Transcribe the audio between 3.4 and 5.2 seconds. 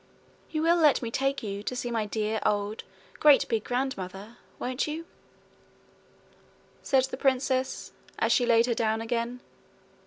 big grandmother, won't you?'